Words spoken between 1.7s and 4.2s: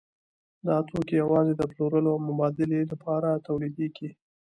پلورلو او مبادلې لپاره تولیدېږي